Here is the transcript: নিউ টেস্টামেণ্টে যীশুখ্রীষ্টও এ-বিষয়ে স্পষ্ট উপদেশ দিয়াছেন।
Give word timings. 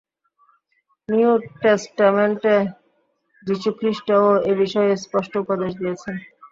নিউ 1.09 1.31
টেস্টামেণ্টে 1.61 2.55
যীশুখ্রীষ্টও 3.43 4.27
এ-বিষয়ে 4.49 4.91
স্পষ্ট 4.97 5.33
উপদেশ 5.37 5.71
দিয়াছেন। 5.75 6.15